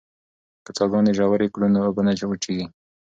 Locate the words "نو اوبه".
1.73-2.01